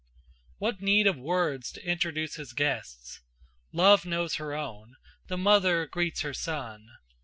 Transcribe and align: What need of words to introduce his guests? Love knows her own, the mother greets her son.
What 0.57 0.81
need 0.81 1.05
of 1.05 1.15
words 1.15 1.71
to 1.73 1.85
introduce 1.85 2.33
his 2.33 2.53
guests? 2.53 3.19
Love 3.71 4.03
knows 4.03 4.37
her 4.37 4.51
own, 4.55 4.95
the 5.27 5.37
mother 5.37 5.85
greets 5.85 6.21
her 6.21 6.33
son. 6.33 6.87